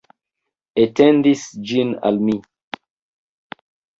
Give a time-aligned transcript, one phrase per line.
[0.85, 2.35] Etendis ĝin al mi.